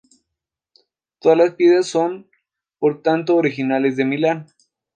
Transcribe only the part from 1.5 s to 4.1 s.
piezas son, por tanto, originales de